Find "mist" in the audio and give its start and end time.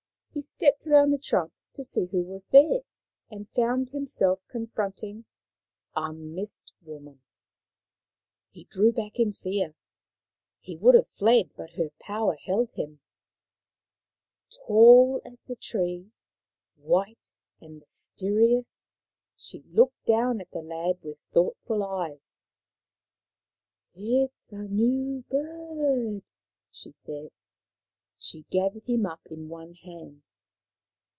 6.13-6.71